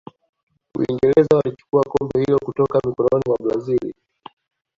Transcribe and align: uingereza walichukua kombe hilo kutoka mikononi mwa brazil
uingereza 0.77 1.35
walichukua 1.37 1.83
kombe 1.83 2.19
hilo 2.19 2.39
kutoka 2.39 2.79
mikononi 2.87 3.23
mwa 3.27 3.37
brazil 3.37 3.93